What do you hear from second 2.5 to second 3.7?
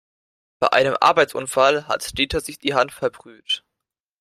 die Hand verbrüht.